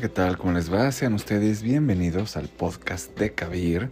[0.00, 0.36] ¿qué tal?
[0.36, 0.92] ¿Cómo les va?
[0.92, 3.88] Sean ustedes bienvenidos al podcast de Kabir.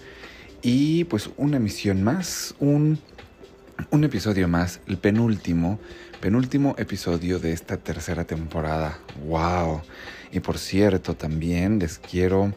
[0.60, 2.98] Y pues una emisión más, un,
[3.90, 5.78] un episodio más, el penúltimo,
[6.20, 8.98] penúltimo episodio de esta tercera temporada.
[9.26, 9.80] ¡Wow!
[10.30, 12.52] Y por cierto, también les quiero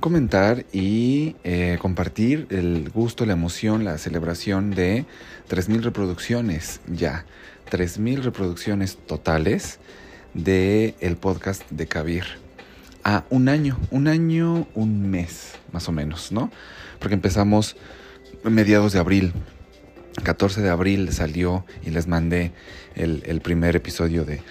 [0.00, 5.06] comentar y eh, compartir el gusto, la emoción, la celebración de
[5.48, 7.26] 3.000 reproducciones ya.
[7.70, 9.78] 3.000 reproducciones totales
[10.34, 12.41] de el podcast de Kabir.
[13.04, 16.50] A un año, un año, un mes, más o menos, ¿no?
[17.00, 17.76] Porque empezamos
[18.44, 19.32] mediados de abril.
[20.22, 22.52] 14 de abril salió y les mandé
[22.94, 24.42] el, primer episodio de,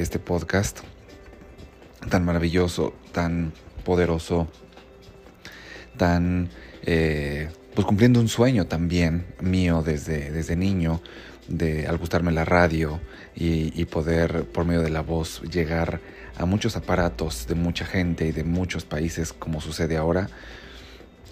[0.00, 0.80] este podcast
[2.08, 3.52] tan maravilloso, tan
[3.84, 4.48] poderoso,
[5.96, 6.50] tan,
[6.82, 11.00] eh, pues cumpliendo un sueño también mío desde, desde niño,
[11.50, 13.00] de al gustarme la radio
[13.34, 16.00] y, poder por medio de la voz llegar
[16.36, 20.28] a muchos aparatos de mucha gente y de muchos países como sucede ahora.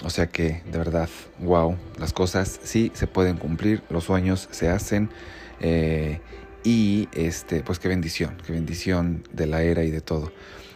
[0.04, 1.08] O sea que de verdad,
[1.40, 5.10] wow, las cosas sí se pueden cumplir, los sueños se hacen
[5.60, 6.20] eh,
[6.62, 10.32] y este, pues qué bendición, qué bendición de la era y de todo.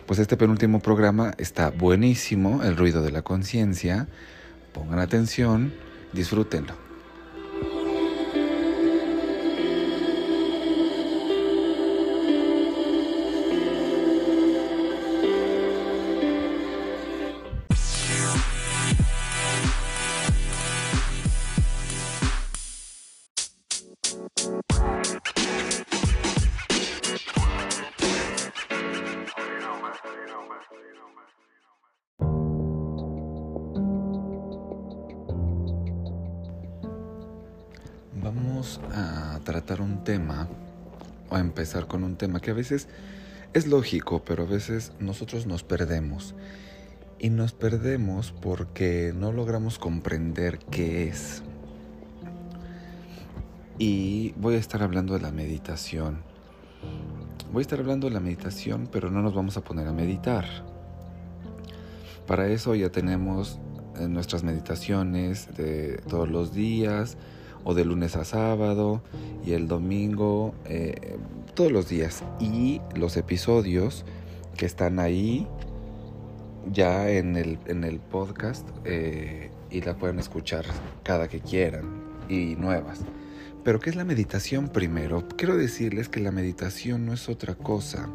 [0.06, 4.08] Pues este penúltimo programa está buenísimo, el ruido de la conciencia.
[4.72, 5.72] Pongan atención,
[6.12, 6.81] disfrútenlo.
[40.12, 40.46] Tema
[41.30, 42.86] o empezar con un tema que a veces
[43.54, 46.34] es lógico, pero a veces nosotros nos perdemos.
[47.18, 51.42] Y nos perdemos porque no logramos comprender qué es.
[53.78, 56.18] Y voy a estar hablando de la meditación.
[57.50, 60.44] Voy a estar hablando de la meditación, pero no nos vamos a poner a meditar.
[62.26, 63.58] Para eso ya tenemos
[63.98, 67.16] eh, nuestras meditaciones de todos los días
[67.64, 69.02] o de lunes a sábado
[69.44, 71.18] y el domingo eh,
[71.54, 74.04] todos los días y los episodios
[74.56, 75.46] que están ahí
[76.70, 80.64] ya en el, en el podcast eh, y la pueden escuchar
[81.02, 83.00] cada que quieran y nuevas.
[83.64, 85.26] Pero ¿qué es la meditación primero?
[85.36, 88.08] Quiero decirles que la meditación no es otra cosa,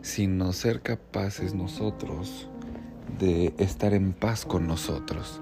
[0.00, 2.48] sino ser capaces nosotros
[3.18, 5.40] de estar en paz con nosotros,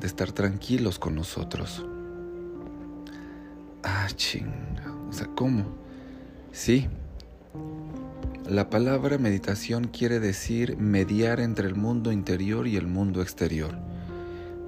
[0.00, 1.84] de estar tranquilos con nosotros.
[3.90, 4.92] Ah, chinga.
[5.08, 5.64] O sea, ¿cómo?
[6.52, 6.88] Sí.
[8.46, 13.78] La palabra meditación quiere decir mediar entre el mundo interior y el mundo exterior.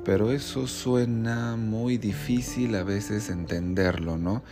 [0.07, 4.43] Pero eso suena muy difícil a veces entenderlo, ¿no?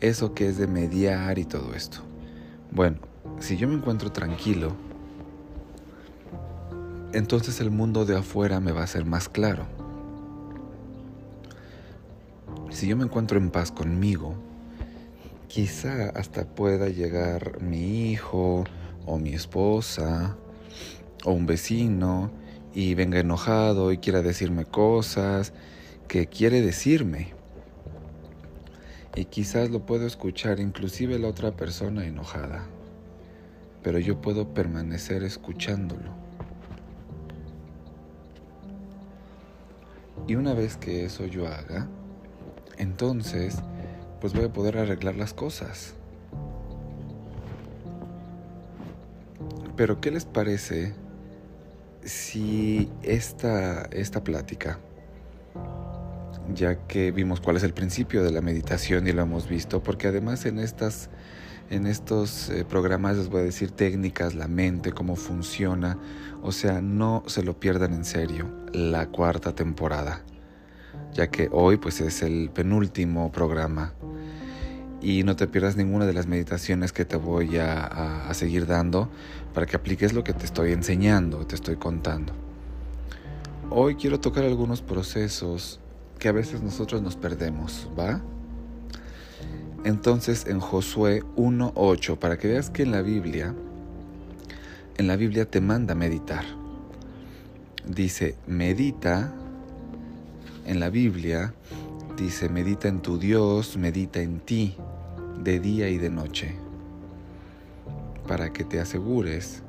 [0.00, 2.00] Eso que es de mediar y todo esto.
[2.70, 2.98] Bueno,
[3.38, 4.76] si yo me encuentro tranquilo,
[7.14, 9.79] entonces el mundo de afuera me va a ser más claro.
[12.70, 14.34] Si yo me encuentro en paz conmigo,
[15.48, 18.64] quizá hasta pueda llegar mi hijo
[19.06, 20.36] o mi esposa
[21.24, 22.30] o un vecino
[22.72, 25.52] y venga enojado y quiera decirme cosas
[26.06, 27.32] que quiere decirme.
[29.16, 32.66] Y quizás lo puedo escuchar inclusive la otra persona enojada,
[33.82, 36.12] pero yo puedo permanecer escuchándolo.
[40.28, 41.88] Y una vez que eso yo haga,
[42.80, 43.56] entonces
[44.20, 45.94] pues voy a poder arreglar las cosas.
[49.76, 50.92] Pero ¿qué les parece
[52.04, 54.78] si esta, esta plática,
[56.54, 60.08] ya que vimos cuál es el principio de la meditación y lo hemos visto, porque
[60.08, 61.08] además en estas
[61.70, 65.96] en estos eh, programas les voy a decir técnicas, la mente, cómo funciona,
[66.42, 70.24] o sea, no se lo pierdan en serio, la cuarta temporada,
[71.12, 73.92] ya que hoy pues es el penúltimo programa
[75.02, 79.08] y no te pierdas ninguna de las meditaciones que te voy a, a, seguir dando
[79.54, 82.32] para que apliques lo que te estoy enseñando, te estoy contando.
[83.70, 85.80] Hoy quiero tocar algunos procesos
[86.18, 88.20] que a veces nosotros nos perdemos, ¿va?
[89.84, 93.54] Entonces en Josué 1.8, para que veas que en la Biblia,
[94.98, 96.44] en la Biblia te manda meditar.
[97.86, 99.32] Dice, medita,
[100.64, 101.54] en la Biblia
[102.16, 104.76] dice, medita en tu Dios, medita en ti
[105.42, 106.54] de día y de noche,
[108.28, 109.62] para que te asegures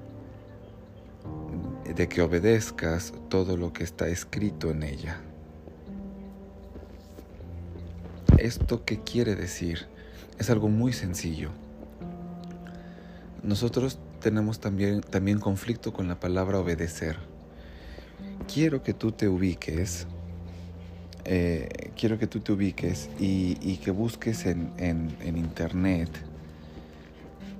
[1.95, 5.21] de que obedezcas todo lo que está escrito en ella.
[8.37, 9.87] ¿Esto qué quiere decir?
[10.39, 11.51] Es algo muy sencillo.
[13.43, 17.17] Nosotros tenemos también, también conflicto con la palabra obedecer.
[18.51, 20.07] Quiero que tú te ubiques,
[21.25, 24.71] eh, quiero que tú te ubiques y, que busques en,
[25.21, 26.09] internet,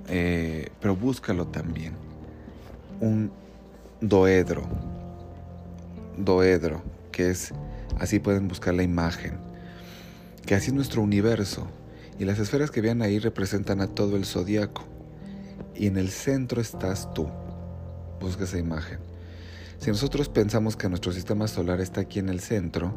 [0.08, 1.94] eh, pero búscalo también,
[3.00, 3.30] un
[4.00, 4.62] doedro,
[6.16, 7.52] doedro, que es,
[7.98, 9.38] así pueden buscar la imagen,
[10.46, 11.68] que así es nuestro universo,
[12.18, 14.84] y las esferas que vean ahí representan a todo el zodiaco
[15.74, 17.28] y en el centro estás tú.
[18.20, 18.98] Busca esa imagen.
[19.78, 22.94] Si nosotros pensamos que nuestro sistema solar está aquí en el centro,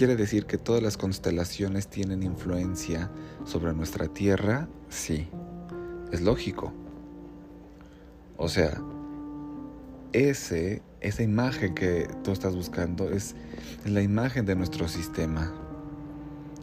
[0.00, 3.10] quiere decir que todas las constelaciones tienen influencia
[3.44, 5.28] sobre nuestra Tierra, sí.
[6.10, 6.72] Es lógico.
[8.38, 8.80] O sea,
[10.14, 13.36] ese, esa imagen que tú estás buscando es
[13.84, 15.52] la imagen de nuestro sistema.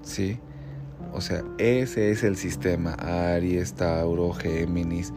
[0.01, 0.39] ¿Sí?
[1.13, 2.93] O sea, ese es el sistema.
[2.93, 5.13] Aries, Tauro, Géminis.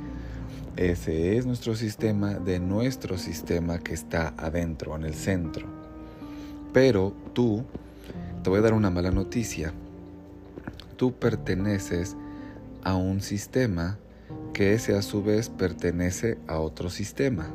[0.76, 5.66] Ese es nuestro sistema de nuestro sistema que está adentro, en el centro.
[6.75, 7.64] Pero tú,
[8.42, 9.72] te voy a dar una mala noticia.
[10.96, 12.16] Tú perteneces
[12.82, 13.98] a un sistema
[14.54, 17.48] que ese a su vez pertenece a otro sistema.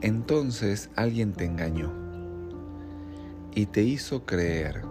[0.00, 1.92] Entonces alguien te engañó
[3.54, 4.82] y te hizo creer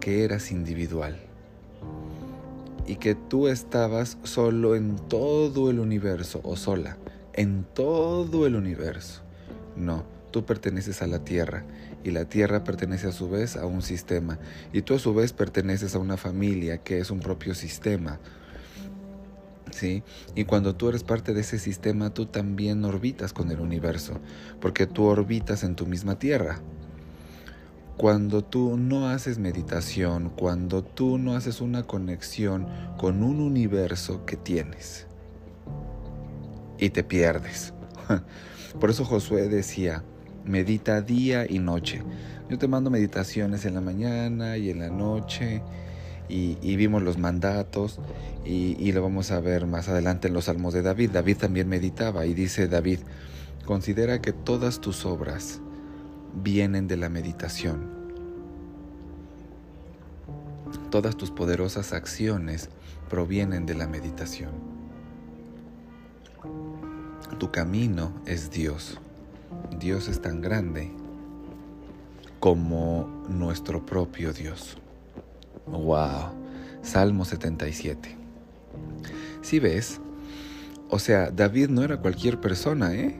[0.00, 1.20] que eras individual
[2.86, 6.96] y que tú estabas solo en todo el universo o sola,
[7.32, 9.22] en todo el universo.
[9.76, 11.64] No, tú perteneces a la Tierra
[12.04, 14.38] y la Tierra pertenece a su vez a un sistema
[14.72, 18.18] y tú a su vez perteneces a una familia que es un propio sistema.
[19.70, 20.02] ¿Sí?
[20.34, 24.20] Y cuando tú eres parte de ese sistema, tú también orbitas con el universo,
[24.60, 26.60] porque tú orbitas en tu misma Tierra.
[27.96, 32.66] Cuando tú no haces meditación, cuando tú no haces una conexión
[32.98, 35.06] con un universo que tienes
[36.78, 37.72] y te pierdes.
[38.80, 40.04] Por eso Josué decía,
[40.44, 42.02] medita día y noche.
[42.48, 45.62] Yo te mando meditaciones en la mañana y en la noche
[46.28, 48.00] y, vimos los mandatos
[48.44, 51.10] y, y, lo vamos a ver más adelante en los salmos de David.
[51.10, 53.00] David también meditaba y dice David,
[53.66, 55.60] considera que todas tus obras
[56.42, 58.02] vienen de la meditación.
[60.90, 62.68] Todas tus poderosas acciones
[63.08, 64.50] provienen de la meditación.
[67.38, 68.98] Tu camino es Dios.
[69.78, 70.90] Dios es tan grande
[72.40, 74.78] como nuestro propio Dios.
[75.66, 76.32] Wow.
[76.82, 78.16] Salmo 77.
[79.42, 80.00] Si ves,
[80.90, 83.16] o sea, David no era cualquier persona, ¿eh?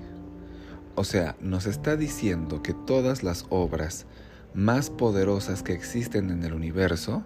[0.94, 4.06] O sea, nos está diciendo que todas las obras
[4.52, 7.23] más poderosas que existen en el universo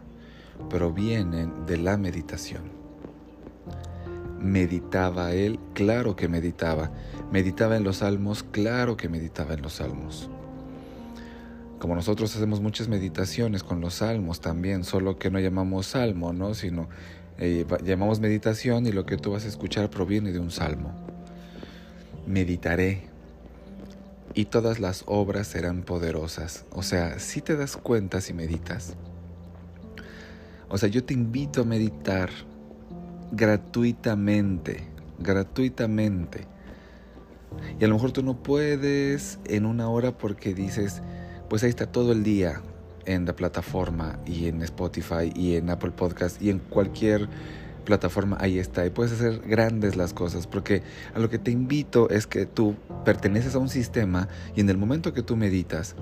[0.70, 2.62] provienen de la meditación.
[4.38, 5.59] ¿Meditaba él?
[5.75, 6.93] Claro que meditaba.
[7.32, 8.43] ¿Meditaba en los salmos?
[8.43, 10.31] Claro que meditaba en los salmos.
[11.78, 16.54] Como nosotros hacemos muchas meditaciones con los salmos también, solo que no llamamos salmo, ¿no?
[16.54, 16.88] Sino
[17.38, 20.92] eh, llamamos meditación y lo que tú vas a escuchar proviene de un salmo.
[22.26, 23.02] Meditaré,
[24.37, 26.66] y todas las obras serán poderosas.
[26.71, 28.95] O sea, si te das cuenta si meditas.
[30.68, 32.28] O sea, yo te invito a meditar
[33.33, 34.83] gratuitamente,
[35.18, 36.47] gratuitamente.
[37.79, 41.03] Y a lo mejor tú no puedes en una hora porque dices,
[41.49, 42.62] pues ahí está todo el día
[43.05, 47.29] en la plataforma y en Spotify y en Apple Podcast y en cualquier
[47.87, 48.85] plataforma, ahí está.
[48.85, 50.83] Y puedes hacer grandes las cosas, porque
[51.15, 52.75] a lo que te invito es que tú
[53.07, 55.95] perteneces a un sistema y en el momento que tú meditas,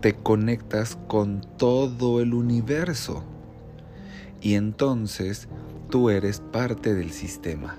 [0.00, 3.24] te conectas con todo el universo.
[4.40, 5.48] Y entonces
[5.90, 7.78] tú eres parte del sistema.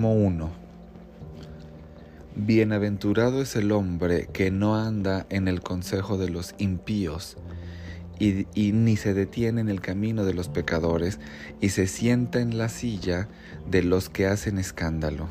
[0.00, 0.50] Salmo 1
[2.34, 7.36] Bienaventurado es el hombre que no anda en el consejo de los impíos
[8.18, 11.20] y, ni se detiene en el camino de los pecadores
[11.60, 13.28] y se sienta en la silla
[13.70, 15.28] de los que hacen escándalo,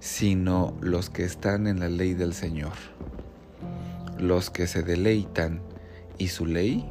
[0.00, 2.72] sino los que están en la ley del Señor,
[4.18, 5.60] los que se deleitan
[6.18, 6.84] y su ley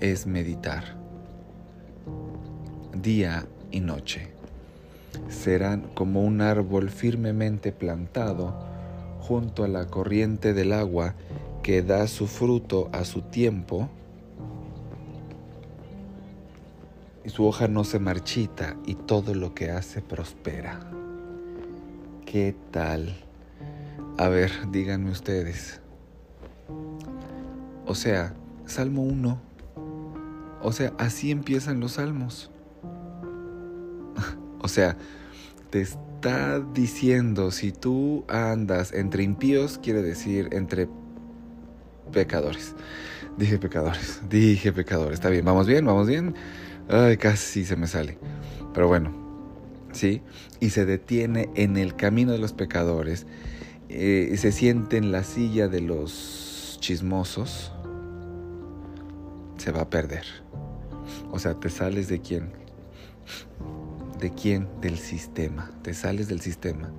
[0.00, 0.96] es meditar
[2.94, 4.33] día y noche.
[5.28, 8.58] Serán como un árbol firmemente plantado
[9.20, 11.14] junto a la corriente del agua
[11.62, 13.88] que da su fruto a su tiempo
[17.24, 20.80] y su hoja no se marchita y todo lo que hace prospera.
[22.26, 23.16] ¿Qué tal?
[24.18, 25.80] A ver, díganme ustedes.
[27.86, 28.34] O sea,
[28.66, 29.40] Salmo 1.
[30.62, 32.50] O sea, así empiezan los salmos.
[34.64, 34.96] O sea,
[35.68, 40.88] te está diciendo, si tú andas entre impíos, quiere decir entre
[42.10, 42.74] pecadores.
[43.36, 45.14] Dije pecadores, dije pecadores.
[45.14, 46.34] Está bien, vamos bien, vamos bien.
[46.88, 48.16] Ay, casi se me sale.
[48.72, 49.12] Pero bueno,
[49.92, 50.22] ¿sí?
[50.60, 53.26] Y se detiene en el camino de los pecadores.
[53.90, 57.70] Eh, se siente en la silla de los chismosos.
[59.58, 60.24] Se va a perder.
[61.32, 62.64] O sea, te sales de quién?
[64.24, 64.66] ¿De quién?
[64.80, 65.70] Del sistema.
[65.82, 66.90] Te sales del sistema.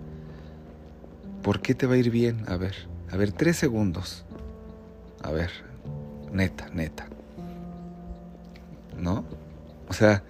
[1.41, 2.44] ¿Por qué te va a ir bien?
[2.48, 2.75] A ver,
[3.10, 4.25] a ver, tres segundos.
[5.24, 5.50] A ver,
[6.32, 7.08] neta, neta.
[8.96, 9.25] ¿No?
[9.89, 10.24] O sea,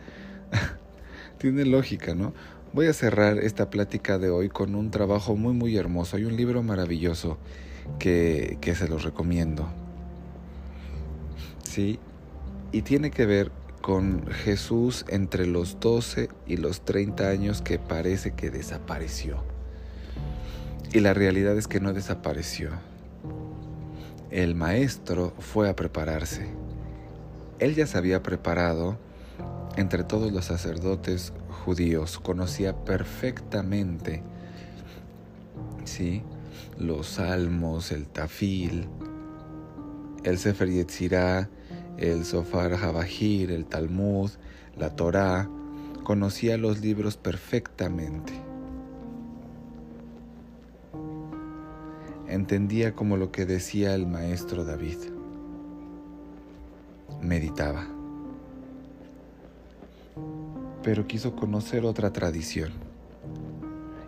[1.38, 2.34] tiene lógica, ¿no?
[2.72, 6.16] Voy a cerrar esta plática de hoy con un trabajo muy, muy hermoso.
[6.16, 7.38] Hay un libro maravilloso
[8.00, 9.68] que, que se los recomiendo.
[11.62, 12.00] ¿Sí?
[12.72, 13.52] Y tiene que ver
[13.86, 19.44] con Jesús entre los 12 y los 30 años que parece que desapareció.
[20.92, 22.72] Y la realidad es que no desapareció.
[24.32, 26.48] El maestro fue a prepararse.
[27.60, 28.98] Él ya se había preparado
[29.76, 31.32] entre todos los sacerdotes
[31.64, 34.24] judíos, conocía perfectamente
[35.84, 36.24] ¿sí?
[36.80, 38.88] los salmos, el tafil,
[40.24, 41.50] el Sefer Yetzirah,
[41.98, 44.32] el Sofar Habajir, el Talmud,
[44.78, 45.50] la Torá,
[46.04, 48.34] conocía los libros perfectamente.
[52.28, 54.98] Entendía como lo que decía el maestro David.
[57.22, 57.88] Meditaba
[60.86, 62.70] pero quiso conocer otra tradición.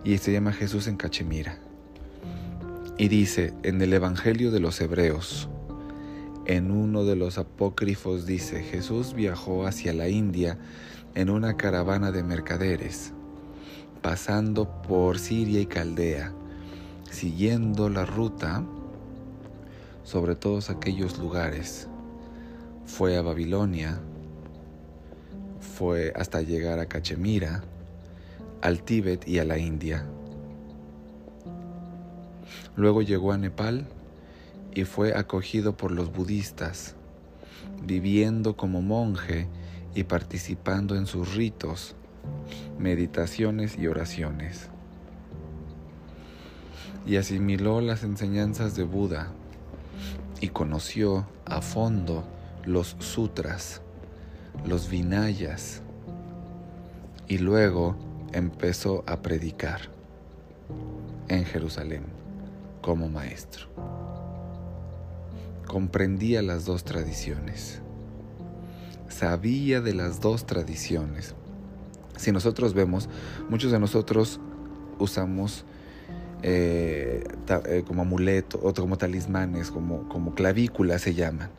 [0.03, 1.57] Y se llama Jesús en Cachemira.
[2.99, 5.49] Y dice en el Evangelio de los Hebreos,
[6.47, 10.57] en uno de los apócrifos dice, Jesús viajó hacia la India
[11.13, 13.11] en una caravana de mercaderes,
[14.01, 16.31] pasando por Siria y Caldea,
[17.11, 18.63] siguiendo la ruta
[20.03, 21.89] sobre todos aquellos lugares.
[22.85, 23.99] Fue a Babilonia,
[25.59, 27.61] fue hasta llegar a Cachemira,
[28.61, 30.05] al Tíbet y a la India.
[32.77, 33.85] Luego llegó a Nepal
[34.77, 36.93] y fue acogido por los budistas,
[37.81, 39.47] viviendo como monje
[39.95, 41.95] y participando en sus ritos,
[42.77, 44.69] meditaciones y oraciones.
[47.07, 49.31] Y asimiló las enseñanzas de Buda
[50.41, 52.23] y conoció a fondo
[52.63, 53.81] los sutras
[54.63, 55.81] los Vinayas
[57.27, 57.95] y luego
[58.31, 59.81] empezó a predicar
[61.29, 62.03] en Jerusalén
[62.83, 64.06] como maestro.
[65.67, 67.81] Comprendía las dos tradiciones,
[69.09, 71.35] sabía de las dos tradiciones.
[72.15, 73.09] Si nosotros vemos,
[73.49, 74.39] muchos de nosotros
[74.97, 75.65] usamos
[76.41, 77.23] eh,
[77.65, 81.49] eh, como amuleto o como talismanes, como, como clavículas se llaman,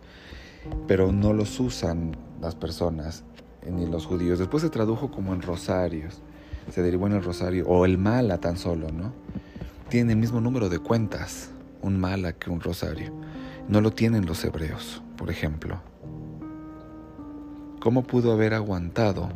[0.86, 3.24] pero no los usan las personas
[3.70, 4.38] ni los judíos.
[4.38, 6.22] Después se tradujo como en rosarios,
[6.72, 9.12] se derivó en el rosario, o el mala tan solo, ¿no?
[9.88, 11.50] Tiene el mismo número de cuentas
[11.82, 13.12] un mala que un rosario.
[13.68, 15.80] No lo tienen los hebreos, por ejemplo.
[17.80, 19.28] ¿Cómo pudo haber aguantado?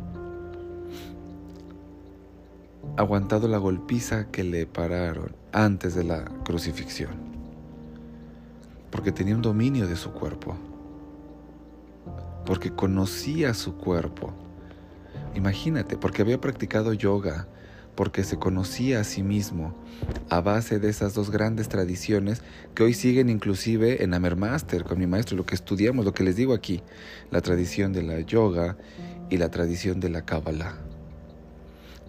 [2.97, 7.13] Aguantado la golpiza que le pararon antes de la crucifixión.
[8.91, 10.57] Porque tenía un dominio de su cuerpo
[12.45, 14.33] porque conocía su cuerpo.
[15.35, 17.47] Imagínate, porque había practicado yoga,
[17.95, 19.75] porque se conocía a sí mismo
[20.29, 22.41] a base de esas dos grandes tradiciones
[22.75, 26.23] que hoy siguen inclusive en Amer Master con mi maestro, lo que estudiamos, lo que
[26.23, 26.81] les digo aquí,
[27.31, 28.77] la tradición de la yoga
[29.29, 30.77] y la tradición de la Kabbalah.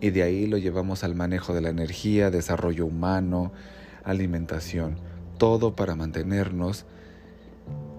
[0.00, 3.52] Y de ahí lo llevamos al manejo de la energía, desarrollo humano,
[4.04, 4.96] alimentación,
[5.38, 6.84] todo para mantenernos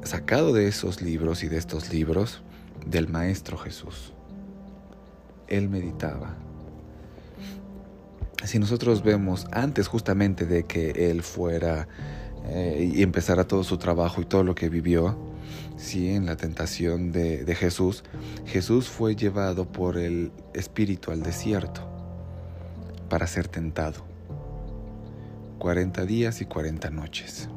[0.03, 2.41] sacado de esos libros y de estos libros
[2.85, 4.13] del Maestro Jesús.
[5.47, 6.35] Él meditaba.
[8.43, 11.87] Si nosotros vemos antes justamente de que Él fuera
[12.47, 15.17] eh, y empezara todo su trabajo y todo lo que vivió,
[15.77, 18.03] sí, en la tentación de, de Jesús,
[18.45, 21.81] Jesús fue llevado por el Espíritu al desierto
[23.09, 24.05] para ser tentado.
[25.59, 27.49] 40 días y 40 noches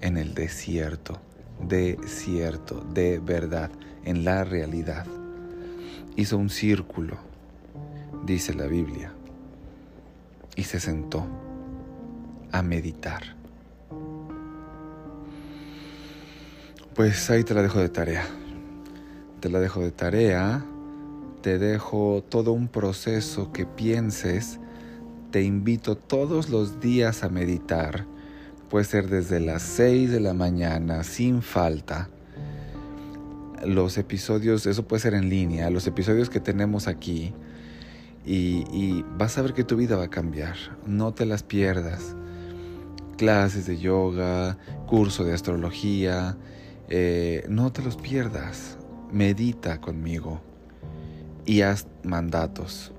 [0.00, 1.20] en el desierto,
[1.60, 3.70] desierto, de verdad,
[4.04, 5.06] en la realidad.
[6.16, 7.18] Hizo un círculo,
[8.24, 9.12] dice la Biblia,
[10.60, 11.26] y se sentó
[12.52, 13.34] a meditar.
[16.94, 18.26] Pues ahí te la dejo de tarea.
[19.40, 20.62] Te la dejo de tarea.
[21.40, 24.60] Te dejo todo un proceso que pienses.
[25.30, 28.04] Te invito todos los días a meditar.
[28.68, 32.10] Puede ser desde las 6 de la mañana, sin falta.
[33.64, 37.32] Los episodios, eso puede ser en línea, los episodios que tenemos aquí.
[38.24, 40.56] Y, vas a ver que tu vida va a cambiar.
[40.86, 42.16] No te las pierdas.
[43.16, 46.36] Clases de yoga, curso de astrología,
[46.88, 48.78] eh, no te los pierdas.
[49.10, 50.40] Medita conmigo
[51.44, 52.92] y haz mandatos.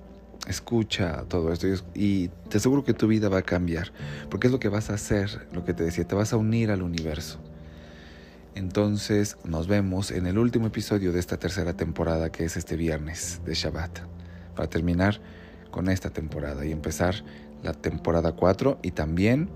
[0.47, 3.93] Escucha todo esto y te aseguro que tu vida va a cambiar,
[4.29, 6.71] porque es lo que vas a hacer, lo que te decía, te vas a unir
[6.71, 7.39] al universo.
[8.55, 13.39] Entonces nos vemos en el último episodio de esta tercera temporada que es este viernes
[13.45, 13.99] de Shabbat,
[14.55, 15.20] para terminar
[15.72, 17.24] con esta temporada y empezar
[17.63, 19.50] la temporada 4 y también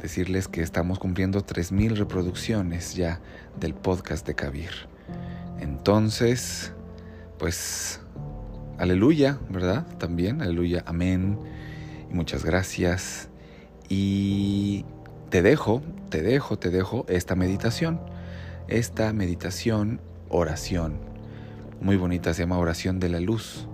[0.00, 3.20] decirles que estamos cumpliendo 3.000 reproducciones ya
[3.58, 4.70] del podcast de Kabir.
[5.58, 6.72] Entonces,
[7.38, 8.00] pues,
[8.78, 9.86] aleluya, ¿verdad?
[9.98, 11.38] También, aleluya, amén.
[12.10, 13.28] Y muchas gracias.
[13.88, 14.84] Y
[15.30, 18.00] te dejo, te dejo, te dejo esta meditación.
[18.68, 20.98] Esta meditación, oración.
[21.80, 23.68] Muy bonita, se llama oración de la luz.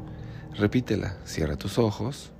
[0.56, 2.30] Repítela, cierra tus ojos.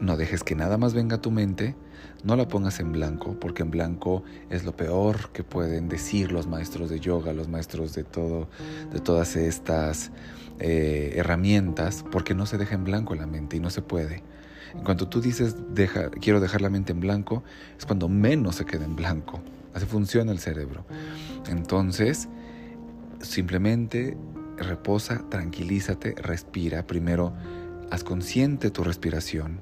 [0.00, 1.74] No dejes que nada más venga a tu mente
[2.22, 6.46] no la pongas en blanco, porque en blanco es lo peor que pueden decir los
[6.46, 8.48] maestros de yoga, los maestros de todo,
[8.92, 10.10] de todas estas
[10.58, 14.22] eh, herramientas, porque no se deja en blanco la mente y no se puede.
[14.74, 15.56] En cuanto tú dices
[16.20, 17.42] quiero dejar la mente en blanco,
[17.78, 19.40] es cuando menos se queda en blanco.
[19.72, 20.84] Así funciona el cerebro.
[21.48, 22.28] Entonces,
[23.20, 24.16] simplemente
[24.64, 26.86] reposa, tranquilízate, respira.
[26.86, 27.32] Primero,
[27.90, 29.60] haz consciente tu respiración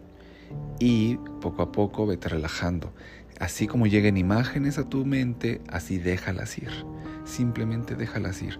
[0.78, 2.92] y poco a poco vete relajando.
[3.40, 6.70] Así como lleguen imágenes a tu mente, así déjalas ir.
[7.24, 8.58] Simplemente déjalas ir.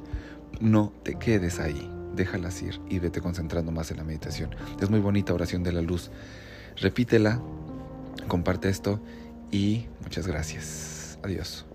[0.61, 4.51] No te quedes ahí, déjalas ir y vete concentrando más en la meditación.
[4.81, 6.11] Es muy bonita oración de la luz.
[6.77, 7.41] Repítela,
[8.29, 9.01] comparte esto
[9.51, 11.19] y muchas gracias.
[11.23, 11.68] Adiós.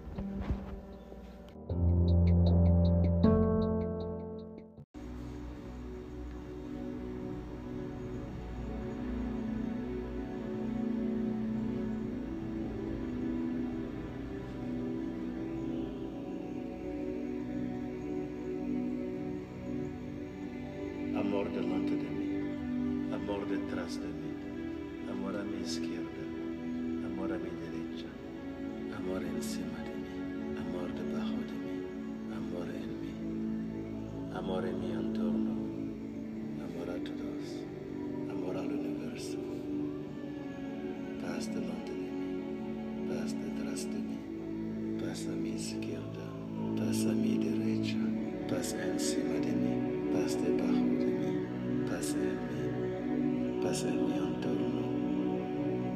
[53.82, 54.84] En mi entorno,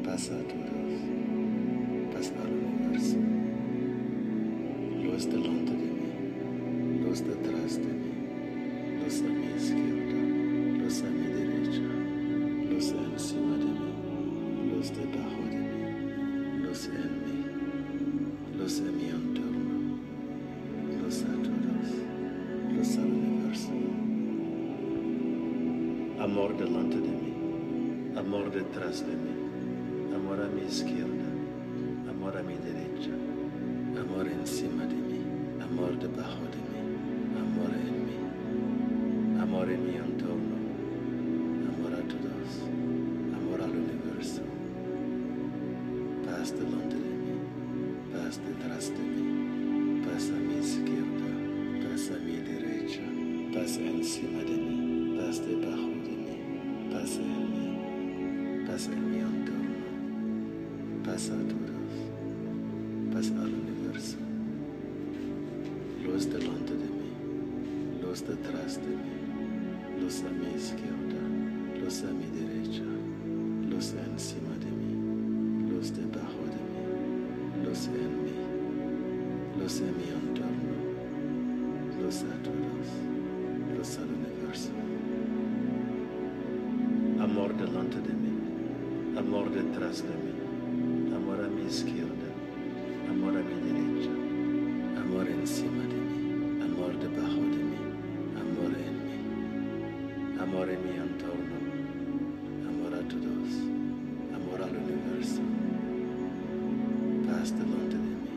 [0.04, 0.96] paz a todos,
[2.12, 3.18] paz al universo,
[5.04, 6.12] luz delante de mí,
[7.04, 8.14] luz detrás de mí,
[9.04, 10.20] luz a mi izquierda,
[10.84, 11.88] luz a mi derecha,
[12.72, 13.92] luz encima de mí,
[14.74, 15.68] luz debajo de mí,
[16.64, 17.38] luz en mí,
[18.58, 20.00] luz en mi entorno,
[21.04, 21.90] luz a todos,
[22.76, 23.72] luz al universo.
[26.20, 27.17] Amor delante de mí,
[28.28, 31.28] amor detrás de mí, amor a mi izquierda,
[32.10, 33.12] amor a mi derecha,
[33.98, 35.22] amor encima de mí,
[35.64, 36.80] amor debajo de mí,
[37.40, 40.58] amor en mí, amor en mi entorno,
[41.72, 42.50] amor a todos,
[43.34, 44.42] amor al universo,
[46.26, 47.36] paz delante de mí,
[48.12, 51.30] paz detrás de mí, paz a mi izquierda,
[51.88, 53.04] paz a mi derecha,
[53.54, 54.67] paz encima de mí,
[58.78, 59.88] paz en mi entorno,
[61.04, 61.94] paz a todos,
[63.12, 64.18] paz al universo,
[66.06, 67.12] luz delante de mí,
[68.04, 69.18] luz detrás de mí,
[70.00, 71.22] luz a mi izquierda,
[71.82, 72.84] luz a mi derecha,
[73.68, 78.38] luz encima de mí, luz debajo de mí, luz en mí,
[79.60, 80.78] luz en mi entorno,
[82.00, 83.17] luz a todos,
[89.18, 92.30] amor detrás de mí, amor a mi izquierda,
[93.10, 94.12] amor a mi derecha,
[95.02, 97.82] amor encima de mí, amor debajo de mí,
[98.44, 101.58] amor en mí, amor en mi entorno,
[102.70, 103.52] amor a todos,
[104.36, 105.42] amor al universo.
[107.26, 108.30] Paz delante de mí,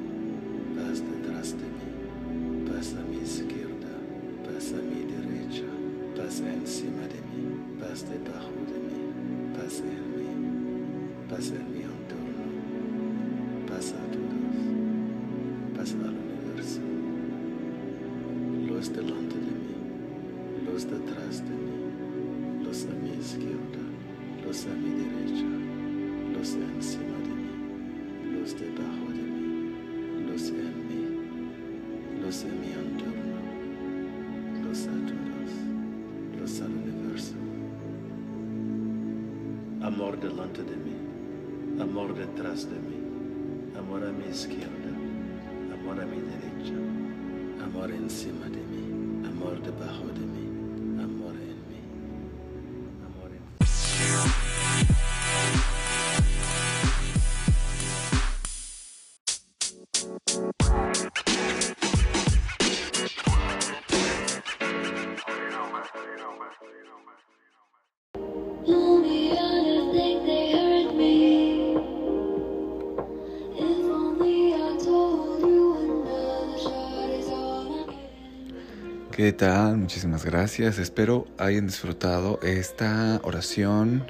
[0.77, 3.93] paz detrás de mí, paz a mi izquierda,
[4.45, 5.69] paz a mi derecha,
[6.17, 8.80] paz encima de mí, paz debajo de mí,
[11.41, 12.45] paz en mi entorno,
[13.67, 14.57] paz a todos,
[15.75, 16.83] paz al universo.
[18.69, 19.75] Luz delante de mí,
[20.67, 23.83] luz detrás de mí, luz a mi izquierda,
[24.45, 25.51] luz a mi derecha,
[26.35, 27.53] luz encima de mí,
[28.35, 29.49] luz debajo de mí,
[30.27, 31.03] luz en mí,
[32.23, 33.39] luz en mi entorno,
[34.63, 35.53] luz a todos,
[36.39, 37.35] luz al universo.
[39.81, 41.10] Amor delante de mí,
[41.81, 42.99] amor detrás de mí,
[43.79, 44.91] amor a mi izquierda,
[45.73, 46.75] amor a mi derecha,
[47.65, 50.50] amor encima de mí, amor debajo de mí,
[79.21, 79.77] ¿Qué tal?
[79.77, 80.79] Muchísimas gracias.
[80.79, 84.07] Espero hayan disfrutado esta oración,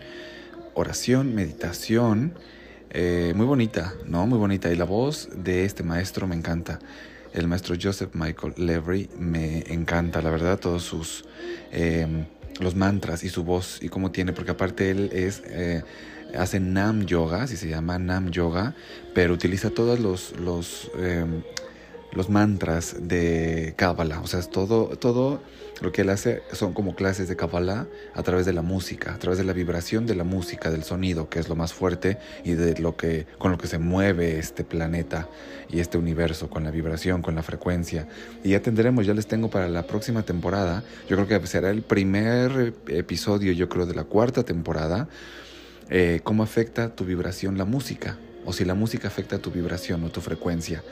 [0.74, 2.34] oración, meditación,
[2.90, 4.28] eh, muy bonita, ¿no?
[4.28, 4.70] Muy bonita.
[4.70, 6.78] Y la voz de este maestro me encanta.
[7.32, 11.24] El maestro Joseph Michael Levery me encanta, la verdad, todos sus...
[11.72, 12.28] eh,
[12.60, 15.42] los mantras y su voz y cómo tiene, porque aparte él es...
[15.46, 15.82] eh,
[16.38, 18.76] hace Nam Yoga, si se llama Nam Yoga,
[19.12, 21.26] pero utiliza todos los, los, eh,
[22.12, 24.20] los mantras de Kabbalah.
[24.20, 25.40] O sea, todo, todo
[25.80, 29.18] lo que él hace son como clases de Kabbalah a través de la música, a
[29.18, 32.52] través de la vibración de la música, del sonido, que es lo más fuerte y
[32.52, 35.28] de lo que, con lo que se mueve este planeta
[35.70, 38.08] y este universo, con la vibración, con la frecuencia.
[38.44, 40.82] Y ya tendremos, ya les tengo para la próxima temporada.
[41.08, 45.08] Yo creo que será el primer episodio, yo creo, de la cuarta temporada.
[45.90, 50.10] eh, cómo afecta tu vibración la música, o si la música afecta tu vibración o
[50.10, 50.82] tu frecuencia.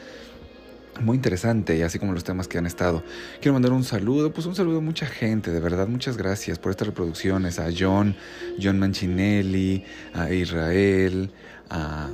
[1.00, 3.04] Muy interesante, así como los temas que han estado.
[3.40, 6.70] Quiero mandar un saludo, pues un saludo a mucha gente, de verdad, muchas gracias por
[6.70, 8.16] estas reproducciones, a John,
[8.60, 11.30] John Manchinelli, a Israel,
[11.70, 12.08] a,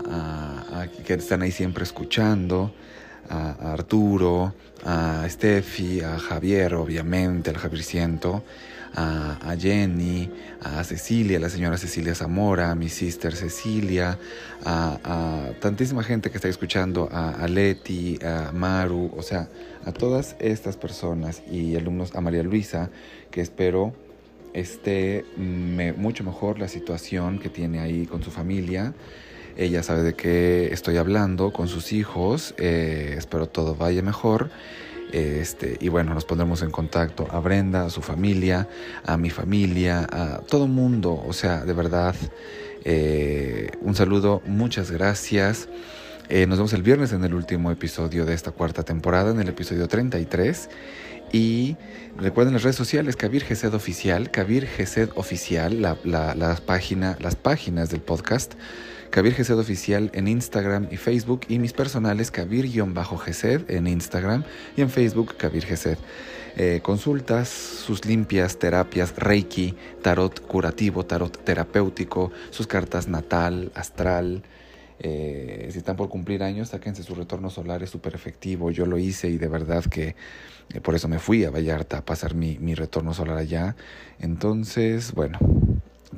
[0.83, 2.75] a- que están ahí siempre escuchando,
[3.31, 8.45] a, a Arturo, a Steffi, a Javier, obviamente, al Javier Ciento,
[8.95, 10.31] a, a Jenny,
[10.63, 14.19] a Cecilia, la señora Cecilia Zamora, a mi sister Cecilia,
[14.65, 19.49] a, tantísima gente que está escuchando, a, Leti, a Maru, o sea,
[19.85, 22.91] a todas estas personas y alumnos, a María Luisa,
[23.31, 23.93] que espero
[24.53, 28.95] esté me- mucho mejor la situación que tiene ahí con su familia.
[29.57, 32.55] Ella sabe de qué estoy hablando con sus hijos.
[32.59, 34.51] eh, espero todo vaya mejor.
[35.15, 38.69] Este, y bueno, nos pondremos en contacto a Brenda, a su familia,
[39.07, 41.23] a mi familia, a todo mundo.
[41.25, 42.17] O sea, de verdad,
[42.85, 45.69] eh, un saludo, muchas gracias.
[46.29, 49.49] Eh, nos vemos el viernes en el último episodio de esta cuarta temporada, en el
[49.51, 50.69] episodio 33.
[51.31, 51.77] Y
[52.17, 57.37] recuerden las redes sociales, Kabir Gesed Oficial, Kabir Gesed Oficial, la, la, las, página, las
[57.37, 58.55] páginas del podcast,
[59.15, 64.43] Kabir Gesed Oficial en Instagram y Facebook, y mis personales, Kabir-Gesed en Instagram
[64.77, 65.99] y en Facebook, Kabir Gesed.
[66.57, 74.43] Eh, consultas, sus limpias, terapias, Reiki, tarot curativo, tarot terapéutico, sus cartas natal, astral.
[74.99, 78.73] Eh, si están por cumplir años, sáquense su retorno solar, es súper efectivo.
[78.73, 80.17] Yo lo hice y de verdad que
[80.75, 83.77] eh, por eso me fui a Vallarta a pasar mi, mi retorno solar allá.
[84.19, 85.39] Entonces, bueno,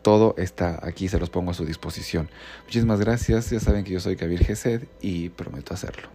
[0.03, 2.29] todo está aquí, se los pongo a su disposición.
[2.65, 6.09] Muchísimas gracias, ya saben que yo soy Kabir Gesed y prometo hacerlo.